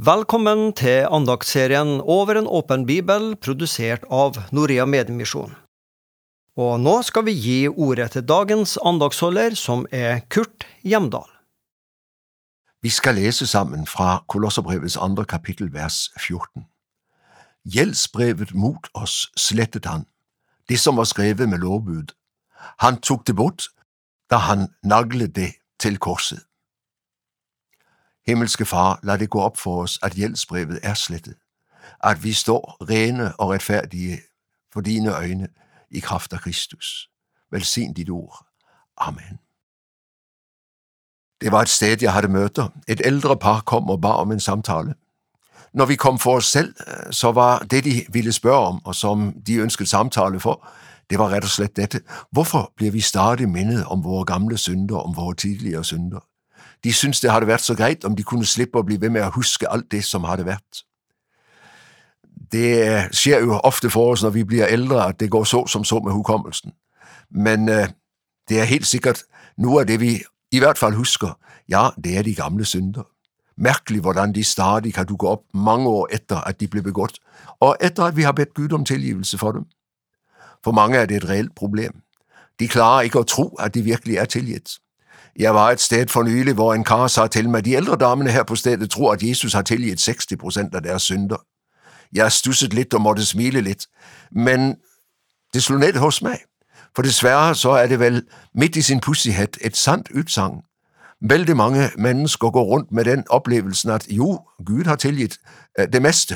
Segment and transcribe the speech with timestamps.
[0.00, 5.50] Velkommen til andaktsserien Over en åpen bibel, produsert av Norea Mediemisjon.
[6.56, 11.28] Og nå skal vi gi ordet til dagens andagsholder, som er Kurt Hjemdal.
[12.80, 16.64] Vi skal læse sammen fra Kolosserbrevets andre kapittel, vers 14.
[17.68, 20.08] Gjeldsbrevet mot oss slettet han,
[20.64, 22.16] det som var skrevet med lovbud.
[22.80, 23.68] Han tok det bort
[24.32, 26.46] da han naglet det til korset.
[28.30, 31.34] Himmelske Far, lad det gå op for os, at hjælpsbrevet er slettet,
[32.04, 34.20] at vi står rene og retfærdige
[34.72, 35.48] for dine øjne
[35.90, 37.10] i kraft af Kristus.
[37.52, 38.46] Velsign dit ord.
[38.96, 39.38] Amen.
[41.40, 42.68] Det var et sted, jeg havde møder.
[42.88, 44.94] Et ældre par kom og bar om en samtale.
[45.74, 46.74] Når vi kom for os selv,
[47.10, 50.68] så var det, de ville spørge om, og som de ønskede samtale for,
[51.10, 52.00] det var ret og slet dette.
[52.32, 56.29] Hvorfor bliver vi stadig mindet om vores gamle synder, om vores tidligere synder?
[56.84, 59.20] De synes, det havde været så greit, om de kunne slippe at blive ved med
[59.20, 60.84] at huske alt det, som havde været.
[62.52, 65.66] Det øh, sker jo ofte for os, når vi bliver ældre, at det går så
[65.66, 66.72] som så med hukommelsen.
[67.30, 67.88] Men øh,
[68.48, 69.22] det er helt sikkert
[69.58, 70.22] nu af det, vi
[70.52, 71.38] i hvert fald husker.
[71.68, 73.02] Ja, det er de gamle synder.
[73.56, 77.18] Mærkeligt, hvordan de stadig kan dukke op mange år efter, at de blev begået,
[77.60, 79.64] og efter at vi har bedt Gud om tilgivelse for dem.
[80.64, 81.92] For mange er det et reelt problem.
[82.60, 84.78] De klarer ikke at tro, at de virkelig er tilgivet.
[85.38, 87.96] Jeg var et sted for nylig, hvor en kar sagde til mig, at de ældre
[87.96, 91.36] damene her på stedet tror, at Jesus har tilgivet 60 procent af deres synder.
[92.12, 93.86] Jeg stusset lidt og måtte smile lidt,
[94.32, 94.74] men
[95.54, 96.38] det slog ned hos mig.
[96.96, 98.22] For desværre så er det vel
[98.54, 100.62] midt i sin pussyhat et sandt udsagn.
[101.22, 105.38] Vældig mange mennesker går rundt med den oplevelse, at jo, Gud har tilgivet
[105.78, 106.34] øh, det meste,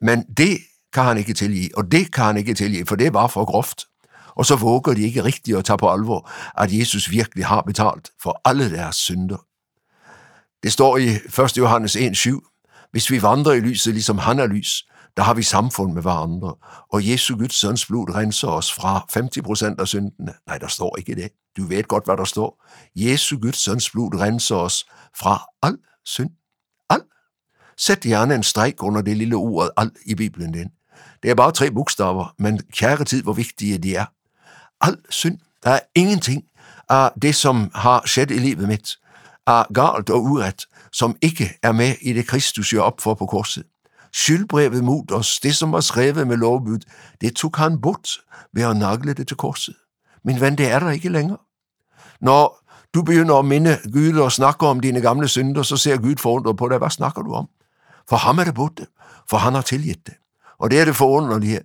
[0.00, 0.58] men det
[0.92, 3.84] kan han ikke tilgive, og det kan han ikke tilgive, for det var for groft.
[4.36, 8.10] Og så våger de ikke rigtigt at tage på alvor, at Jesus virkelig har betalt
[8.22, 9.46] for alle deres synder.
[10.62, 11.58] Det står i 1.
[11.58, 12.88] Johannes 1,7.
[12.90, 14.84] Hvis vi vandrer i lyset, ligesom han er lys,
[15.16, 16.54] der har vi samfund med hverandre,
[16.92, 19.06] og Jesu Guds søns blod renser os fra
[19.76, 20.34] 50% af syndene.
[20.46, 21.30] Nej, der står ikke det.
[21.56, 22.64] Du ved godt, hvad der står.
[22.96, 24.84] Jesu Guds søns blod renser os
[25.18, 26.30] fra al synd.
[26.90, 27.00] Al.
[27.76, 30.68] Sæt gerne en streg under det lille ordet al i Bibelen den.
[31.22, 34.04] Det er bare tre bogstaver, men kære tid, hvor vigtige de er.
[34.84, 35.38] Al synd.
[35.62, 36.44] Der er ingenting
[36.88, 38.88] af det, som har sket i livet mitt,
[39.46, 43.26] af galt og uret, som ikke er med i det Kristus gjør op for på
[43.26, 43.64] korset.
[44.12, 46.78] Skyldbrevet mot os, det som var skrevet med lovbud,
[47.20, 48.08] det tog han bort
[48.52, 49.74] ved at nagle det til korset.
[50.24, 51.38] Min ven, det er der ikke længere.
[52.20, 52.64] Når
[52.94, 56.56] du begynder at minde Gud og snakke om dine gamle synder, så ser Gud forundret
[56.56, 56.78] på dig.
[56.78, 57.48] Hvad snakker du om?
[58.08, 58.86] For ham er det borte,
[59.30, 60.14] for han har tilgivet det.
[60.58, 61.60] Og det er det forunderlige.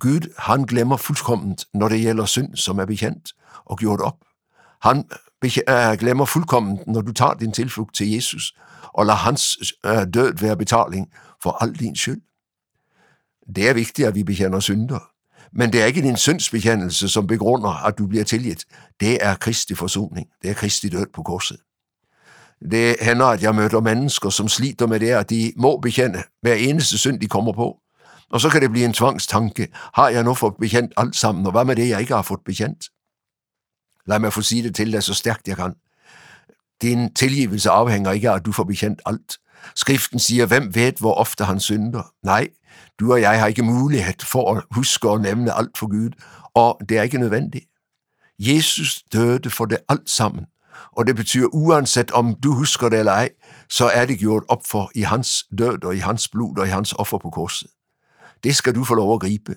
[0.00, 3.32] Gud, han glemmer fuldkomment, når det gælder synd, som er bekendt
[3.64, 4.16] og gjort op.
[4.82, 5.04] Han
[5.44, 10.38] øh, glemmer fuldkomment, når du tager din tilflugt til Jesus og lader hans øh, død
[10.40, 11.08] være betaling
[11.42, 12.20] for al din skyld.
[13.56, 15.10] Det er vigtigt, at vi bekender synder.
[15.52, 18.64] Men det er ikke din syndsbekendelse, som begrunder, at du bliver tilgivet.
[19.00, 20.26] Det er Kristi forsoning.
[20.42, 21.56] Det er Kristi død på korset.
[22.70, 26.54] Det hænder, at jeg møder mennesker, som sliter med det, at de må bekende hver
[26.54, 27.76] eneste synd, de kommer på.
[28.30, 29.68] Og så kan det blive en tvangstanke.
[29.94, 32.40] Har jeg nu fået bekendt alt sammen, og hvad med det, jeg ikke har fået
[32.44, 32.88] bekendt?
[34.06, 35.74] Lad mig få sige det til dig så stærkt jeg kan.
[36.82, 39.38] Din tilgivelse afhænger ikke af, at du får bekendt alt.
[39.74, 42.12] Skriften siger, hvem ved, hvor ofte han synder?
[42.22, 42.48] Nej,
[43.00, 46.10] du og jeg har ikke mulighed for at huske og nævne alt for Gud,
[46.54, 47.64] og det er ikke nødvendigt.
[48.38, 50.46] Jesus døde for det alt sammen,
[50.92, 53.28] og det betyder, uanset om du husker det eller ej,
[53.70, 56.70] så er det gjort op for i hans død og i hans blod og i
[56.70, 57.70] hans offer på korset.
[58.44, 59.54] Det skal du få lov at gribe.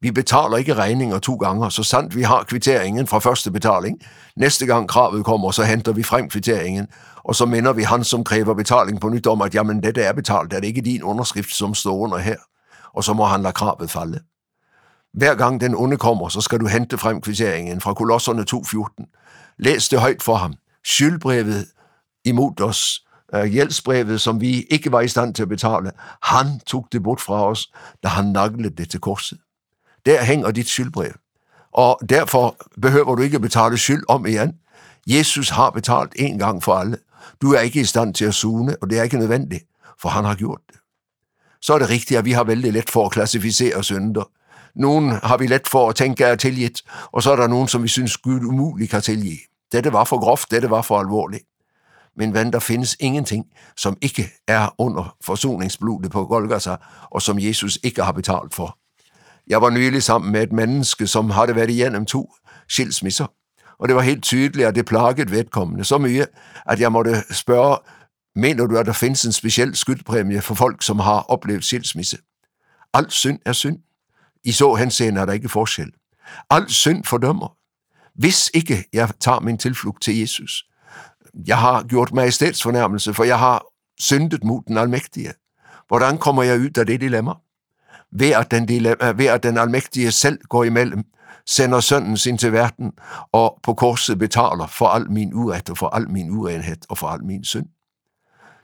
[0.00, 3.98] Vi betaler ikke regninger to gange, så sandt vi har kvitteringen fra første betaling.
[4.36, 6.86] Næste gang kravet kommer, så henter vi frem kvitteringen,
[7.24, 10.12] og så minder vi han, som kræver betaling på nyt om, at jamen, dette er
[10.12, 12.36] betalt, er det ikke din underskrift, som står under her.
[12.94, 14.20] Og så må han lade kravet falde.
[15.14, 19.54] Hver gang den onde kommer, så skal du hente frem kvitteringen fra Kolosserne 2.14.
[19.58, 20.54] Læs det højt for ham.
[20.84, 21.66] Skyldbrevet
[22.24, 23.00] imod os,
[23.34, 25.90] øh, gældsbrevet, som vi ikke var i stand til at betale,
[26.22, 29.38] han tog det bort fra os, da han naglede det til korset.
[30.06, 31.12] Der hænger dit skyldbrev.
[31.72, 34.52] Og derfor behøver du ikke betale skyld om igen.
[35.06, 36.98] Jesus har betalt en gang for alle.
[37.42, 39.64] Du er ikke i stand til at sune, og det er ikke nødvendigt,
[40.00, 40.78] for han har gjort det.
[41.60, 44.30] Så er det rigtigt, at vi har vældig let for at klassificere synder.
[44.74, 46.82] Nogen har vi let for at tænke er tilgivet,
[47.12, 49.38] og så er der nogen, som vi synes Gud umuligt kan tilgive.
[49.72, 51.42] Dette var for groft, dette var for alvorligt.
[52.16, 53.44] Men hvad der findes ingenting,
[53.76, 56.76] som ikke er under forsoningsblodet på Golgata,
[57.10, 58.78] og som Jesus ikke har betalt for.
[59.46, 62.34] Jeg var nylig sammen med et menneske, som havde været igennem to
[62.68, 63.26] skilsmisser,
[63.78, 66.26] og det var helt tydeligt, at det plagede vedkommende så mye,
[66.66, 67.78] at jeg måtte spørge,
[68.34, 72.18] Mener du, at der findes en speciel skyldpræmie for folk, som har oplevet skilsmisse?
[72.94, 73.78] Alt synd er synd.
[74.44, 75.92] I så henseende er der ikke forskel.
[76.50, 77.56] Alt synd fordømmer.
[78.14, 80.64] Hvis ikke jeg tager min tilflugt til Jesus,
[81.46, 83.64] jeg har gjort majestætsfornærmelse, for jeg har
[84.00, 85.32] syndet mod den almægtige.
[85.88, 87.32] Hvordan kommer jeg ud af det dilemma?
[88.12, 91.04] Ved at den, dilemma, ved at den almægtige selv går imellem,
[91.46, 92.92] sender sønnen sin til verden,
[93.32, 97.06] og på korset betaler for al min uret og for al min urenhed og for
[97.06, 97.66] al min synd.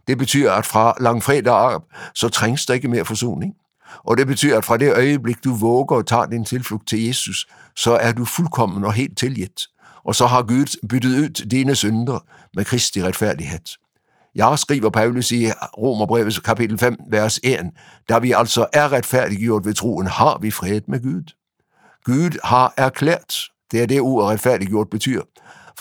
[0.06, 1.82] Det betyder, at fra langfredag op,
[2.14, 3.54] så trængs der ikke mere forsoning.
[3.96, 7.46] Og det betyder, at fra det øjeblik, du våger og tager din tilflugt til Jesus,
[7.76, 9.60] så er du fuldkommen og helt tilgivet.
[10.04, 12.18] Og så har Gud byttet ud dine synder
[12.54, 13.60] med Kristi retfærdighed.
[14.34, 17.70] Jeg skriver Paulus i Romerbrevet kapitel 5, vers 1,
[18.08, 21.34] da vi altså er retfærdiggjort ved troen, har vi fred med Gud.
[22.04, 23.34] Gud har erklært,
[23.70, 25.22] det er det ord retfærdiggjort betyder,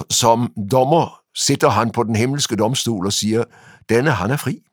[0.10, 3.44] som dommer sitter han på den himmelske domstol og siger,
[3.90, 4.67] denne han er fri.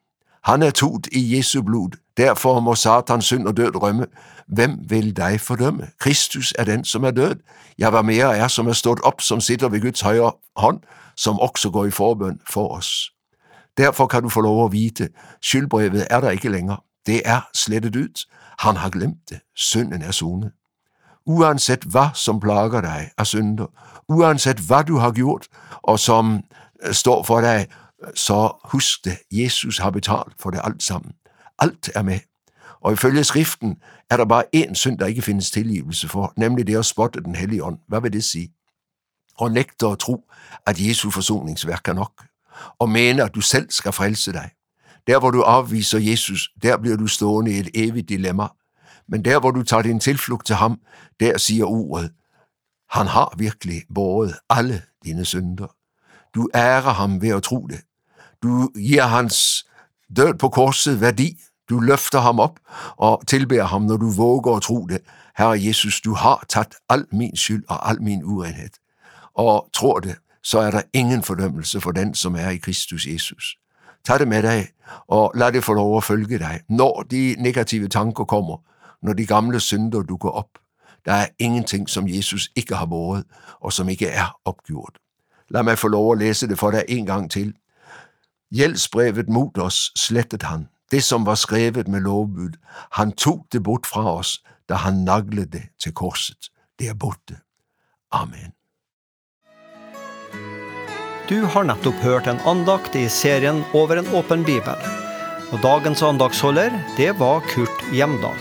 [0.45, 1.91] Han er tut i Jesu blod.
[2.17, 4.07] Derfor må Satans synd og død rømme.
[4.47, 5.89] Hvem vil dig fordømme?
[5.99, 7.37] Kristus er den, som er død.
[7.79, 10.81] Jeg var mere er, som er stået op, som sitter ved Guds højre hånd,
[11.17, 13.11] som også går i forbøn for os.
[13.77, 15.09] Derfor kan du få lov at vite,
[15.43, 16.77] skyldbrevet er der ikke længere.
[17.07, 18.27] Det er slettet ud.
[18.59, 19.41] Han har glemt det.
[19.57, 20.53] Synden er sonet.
[21.27, 23.67] Uanset hvad som plager dig af synder,
[24.09, 25.47] uanset hvad du har gjort,
[25.83, 26.41] og som
[26.93, 27.67] står for dig,
[28.15, 29.19] så husk det.
[29.33, 31.13] Jesus har betalt for det alt sammen.
[31.59, 32.19] Alt er med.
[32.81, 33.77] Og ifølge skriften
[34.11, 37.35] er der bare én synd, der ikke findes tilgivelse for, nemlig det at spotte den
[37.35, 37.79] hellige ånd.
[37.89, 38.55] Hvad vil det sige?
[39.39, 40.31] Og nægter at tro,
[40.67, 42.25] at Jesu forsoningsværk er nok,
[42.79, 44.51] og mener, at du selv skal frelse dig.
[45.07, 48.47] Der, hvor du afviser Jesus, der bliver du stående i et evigt dilemma.
[49.09, 50.81] Men der, hvor du tager din tilflugt til ham,
[51.21, 52.13] der siger ordet,
[52.91, 55.67] han har virkelig båret alle dine synder.
[56.35, 57.81] Du ærer ham ved at tro det.
[58.45, 59.67] Du giver hans
[60.17, 61.41] død på korset værdi.
[61.71, 62.61] Du løfter ham op
[62.97, 64.99] og tilbærer ham, når du våger at tro det.
[65.39, 68.71] Herre Jesus, du har taget al min skyld og al min urenhed.
[69.35, 73.57] Og tror det, så er der ingen fordømmelse for den, som er i Kristus Jesus.
[74.07, 74.69] Tag det med dig,
[75.09, 78.57] og lad det få lov at følge dig, når de negative tanker kommer,
[79.03, 80.49] når de gamle synder dukker op.
[81.05, 83.25] Der er ingenting, som Jesus ikke har båret,
[83.61, 84.99] og som ikke er opgjort.
[85.51, 87.55] Lad mig få lov at læse det for dig en gang til.
[88.55, 90.69] Hjælpsbrevet mod os slettede han.
[90.91, 92.55] Det, som var skrevet med lovbud,
[92.91, 96.51] han tog det bort fra os, da han naglede det til korset.
[96.79, 97.41] Det er borte.
[98.13, 98.53] Amen.
[101.29, 104.91] Du har nettopp hørt en andakt i serien Over en åpen bibel.
[105.53, 108.39] Og dagens andagsholder, det var Kurt Hjemdal.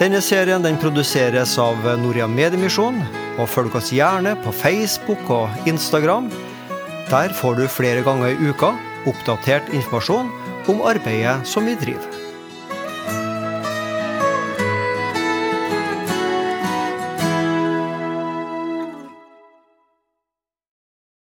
[0.00, 3.02] Denne serien den produseres av Noria Mediemisjon,
[3.36, 6.30] og følg oss gjerne på Facebook og Instagram.
[7.10, 8.70] Der får du flere ganger i uka
[9.10, 10.30] oppdatert informasjon
[10.70, 12.19] om arbeidet som vi driver.